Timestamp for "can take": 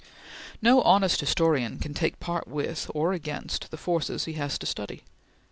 1.77-2.19